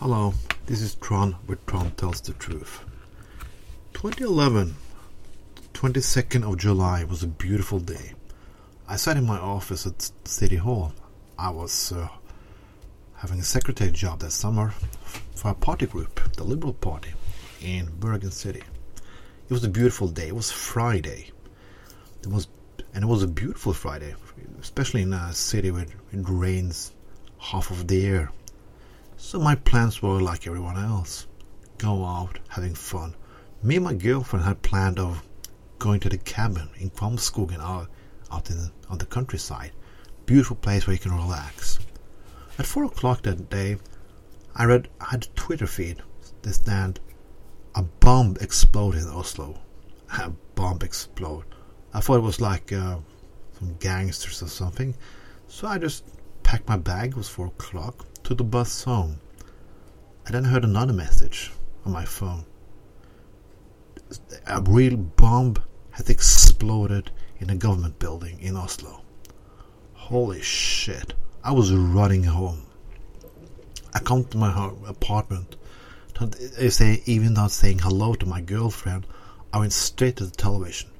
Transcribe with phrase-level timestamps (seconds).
[0.00, 0.32] Hello,
[0.64, 2.86] this is Trond with Trond Tells the Truth.
[3.92, 4.74] 2011,
[5.74, 8.14] 22nd of July was a beautiful day.
[8.88, 10.94] I sat in my office at City Hall.
[11.38, 12.08] I was uh,
[13.16, 14.72] having a secretary job that summer
[15.34, 17.10] for a party group, the Liberal Party,
[17.60, 18.62] in Bergen City.
[19.50, 20.28] It was a beautiful day.
[20.28, 21.30] It was Friday.
[22.22, 22.48] It was,
[22.94, 24.14] and it was a beautiful Friday,
[24.62, 26.94] especially in a city where it rains
[27.36, 28.32] half of the year
[29.20, 31.26] so my plans were like everyone else.
[31.76, 33.14] Go out, having fun.
[33.62, 35.22] Me and my girlfriend had planned of
[35.78, 37.88] going to the cabin in Kvamskogen out,
[38.32, 39.72] out in the, on the countryside.
[40.24, 41.78] Beautiful place where you can relax.
[42.58, 43.76] At four o'clock that day,
[44.56, 46.02] I read I had a Twitter feed
[46.40, 46.98] that said
[47.74, 49.60] a bomb exploded in Oslo.
[50.18, 51.44] A bomb explode.
[51.92, 52.96] I thought it was like uh,
[53.58, 54.94] some gangsters or something.
[55.46, 56.04] So I just
[56.42, 57.10] packed my bag.
[57.10, 59.18] It was four o'clock to the bus home.
[60.24, 61.50] I then heard another message
[61.84, 62.44] on my phone.
[64.46, 65.56] A real bomb
[65.90, 67.10] had exploded
[67.40, 69.02] in a government building in Oslo.
[69.94, 71.12] Holy shit.
[71.42, 72.62] I was running home.
[73.94, 75.56] I come to my apartment.
[76.56, 79.08] I say, even not saying hello to my girlfriend,
[79.52, 80.90] I went straight to the television.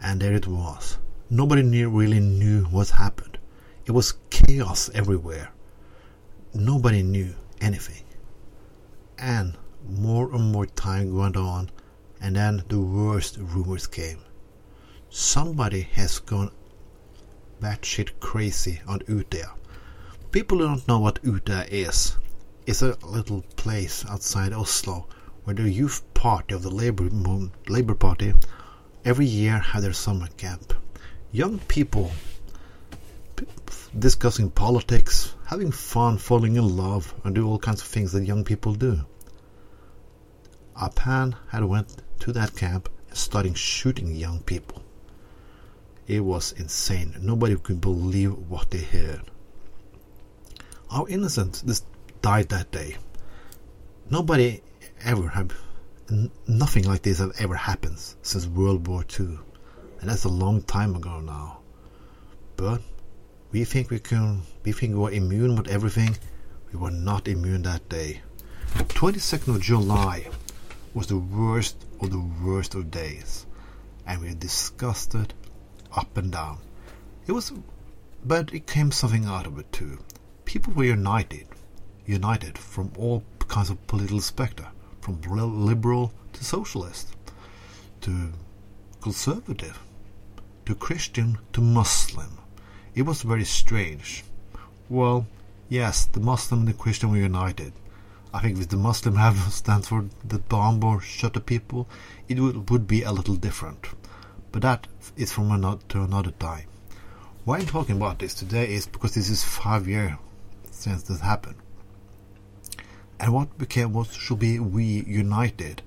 [0.00, 0.96] And there it was.
[1.28, 3.36] Nobody knew, really knew what happened.
[3.84, 5.50] It was chaos everywhere
[6.54, 8.04] nobody knew anything.
[9.18, 9.56] And
[9.88, 11.70] more and more time went on,
[12.20, 14.18] and then the worst rumors came.
[15.08, 16.50] Somebody has gone
[17.60, 19.50] batshit crazy on Utøya.
[20.32, 22.16] People don't know what Utøya is.
[22.66, 25.06] It's a little place outside Oslo
[25.44, 27.08] where the youth party of the Labour,
[27.68, 28.34] Labour Party
[29.04, 30.74] every year have their summer camp.
[31.32, 32.12] Young people
[33.98, 38.44] discussing politics, having fun, falling in love, and do all kinds of things that young
[38.44, 39.00] people do.
[40.76, 44.82] Apan had went to that camp and started shooting young people.
[46.06, 47.14] It was insane.
[47.20, 49.22] Nobody could believe what they heard.
[50.90, 51.84] Our innocent just
[52.22, 52.96] died that day.
[54.08, 54.62] Nobody
[55.04, 55.52] ever have
[56.46, 59.38] nothing like this have ever happened since World War II,
[60.00, 61.60] and that's a long time ago now.
[62.56, 62.82] But
[63.52, 66.16] we think we can, we think we were immune with everything.
[66.72, 68.22] We were not immune that day.
[68.74, 70.28] 22nd of July
[70.94, 73.46] was the worst of the worst of days,
[74.06, 75.34] and we discussed disgusted
[75.96, 76.58] up and down.
[77.26, 77.52] It was,
[78.24, 79.98] but it came something out of it too.
[80.44, 81.48] People were united,
[82.06, 87.16] united from all kinds of political spectra, from liberal to socialist,
[88.02, 88.32] to
[89.00, 89.80] conservative,
[90.66, 92.38] to Christian to Muslim
[93.00, 94.24] it was very strange.
[94.90, 95.26] Well,
[95.70, 97.72] yes, the Muslim and the Christian were united.
[98.34, 101.88] I think if the Muslim had stands for the bomb or shut the people,
[102.28, 103.86] it would, would be a little different.
[104.52, 106.66] But that is from another to another time.
[107.46, 110.12] Why I'm talking about this today is because this is five years
[110.70, 111.56] since this happened.
[113.18, 115.80] And what became what should be we united,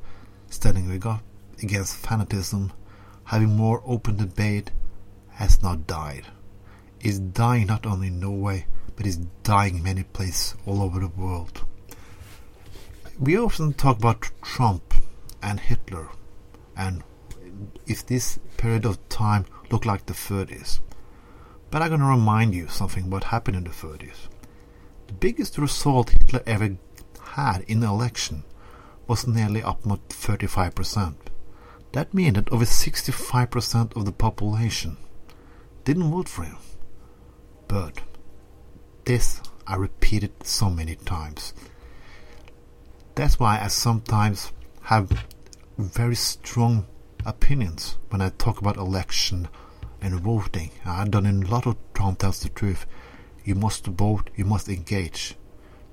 [0.49, 2.71] standing against fanatism,
[3.25, 4.71] having more open debate,
[5.33, 6.25] has not died
[7.03, 8.65] is dying not only in Norway,
[8.95, 11.65] but is dying in many places all over the world.
[13.19, 14.93] We often talk about Trump
[15.41, 16.09] and Hitler
[16.75, 17.03] and
[17.85, 20.79] if this period of time looked like the 30s.
[21.69, 24.27] But I'm going to remind you something what happened in the 30s.
[25.07, 26.77] The biggest result Hitler ever
[27.33, 28.43] had in the election
[29.07, 31.15] was nearly up to 35%.
[31.91, 34.97] That means that over 65% of the population
[35.83, 36.57] didn't vote for him.
[37.73, 38.01] But
[39.05, 41.55] this I repeated so many times.
[43.15, 44.51] That's why I sometimes
[44.83, 45.25] have
[45.79, 46.85] very strong
[47.25, 49.47] opinions when I talk about election
[50.03, 50.69] and voting.
[50.85, 52.85] I've done a lot of Trond tells the truth.
[53.43, 55.33] You must vote, you must engage.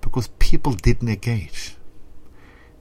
[0.03, 1.77] Because people didn't engage.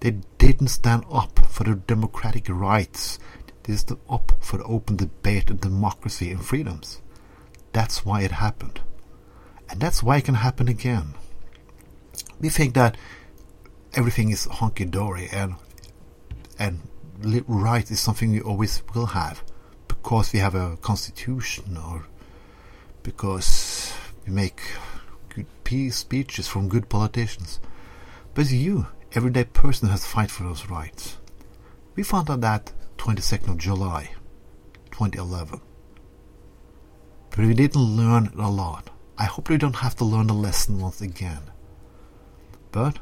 [0.02, 3.18] They didn't stand up for their democratic rights.
[3.64, 7.02] They stood up for open debate and democracy and freedoms.
[7.72, 8.82] That's why it happened.
[9.70, 11.14] And that's why it can happen again.
[12.40, 12.98] We think that
[13.94, 15.56] everything is honky dory and
[16.58, 16.80] and
[17.48, 19.44] right is something we always will have
[19.88, 22.06] because we have a constitution or
[23.04, 23.94] because
[24.26, 24.62] we make
[25.30, 27.60] good peace speeches from good politicians.
[28.34, 31.18] But you, everyday person, has to fight for those rights.
[31.96, 34.12] We found out that 22nd of July,
[34.92, 35.62] 2011.
[37.30, 38.90] But we didn't learn a lot.
[39.20, 41.42] I hope we don't have to learn the lesson once again.
[42.72, 43.00] But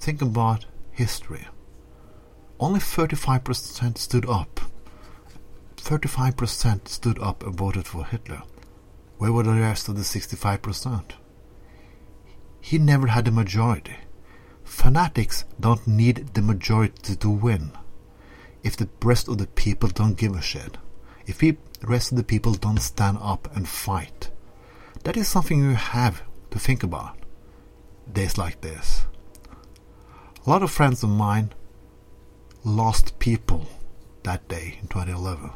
[0.00, 1.46] think about history.
[2.58, 4.60] Only 35% stood up.
[5.76, 8.42] 35% stood up and voted for Hitler.
[9.18, 11.12] Where were the rest of the 65%?
[12.62, 13.96] He never had a majority.
[14.64, 17.72] Fanatics don't need the majority to win.
[18.62, 20.78] If the rest of the people don't give a shit.
[21.26, 24.30] If the rest of the people don't stand up and fight.
[25.04, 27.16] That is something you have to think about.
[28.12, 29.06] Days like this.
[30.46, 31.52] A lot of friends of mine
[32.64, 33.66] lost people
[34.22, 35.50] that day in 2011.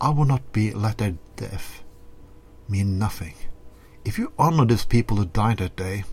[0.00, 1.82] I will not be let their death
[2.68, 3.34] mean nothing.
[4.04, 6.04] If you honor these people who died that day,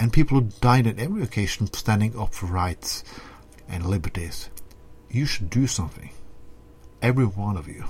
[0.00, 3.04] and people who died at every occasion standing up for rights
[3.68, 4.48] and liberties,
[5.10, 6.10] you should do something.
[7.02, 7.84] Every one of you.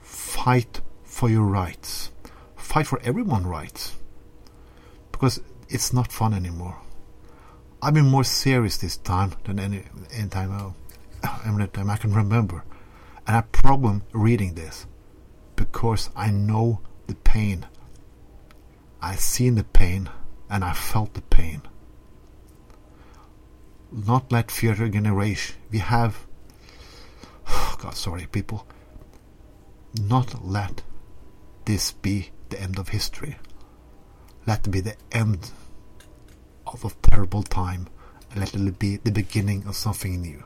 [0.00, 2.12] Fight for your rights.
[2.70, 3.96] Fight for everyone rights.
[5.10, 6.78] Because it's not fun anymore.
[7.82, 9.82] I've been more serious this time than any,
[10.12, 10.52] any time,
[11.24, 12.62] uh, any time I can remember.
[13.26, 14.86] And I have problem reading this
[15.56, 17.66] because I know the pain.
[19.02, 20.08] I've seen the pain
[20.48, 21.62] and I felt the pain.
[23.90, 25.56] Not let future generation.
[25.72, 26.24] We have.
[27.48, 28.64] Oh God, sorry, people.
[30.00, 30.82] Not let
[31.64, 33.36] this be the end of history.
[34.46, 35.50] Let it be the end
[36.66, 37.88] of a terrible time
[38.30, 40.44] and let it be the beginning of something new.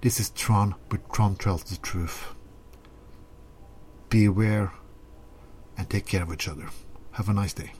[0.00, 2.34] This is Trond, but Trond tells the truth.
[4.08, 4.72] Be aware
[5.76, 6.68] and take care of each other.
[7.12, 7.72] Have a nice day.